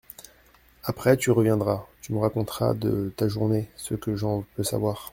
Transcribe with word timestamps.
Après, 0.83 1.15
tu 1.15 1.29
reviendras… 1.29 1.85
Tu 2.01 2.11
me 2.11 2.17
raconteras 2.17 2.73
de 2.73 3.13
ta 3.15 3.27
journée 3.27 3.69
ce 3.75 3.93
que 3.93 4.15
j'en 4.15 4.43
peux 4.57 4.63
savoir. 4.63 5.09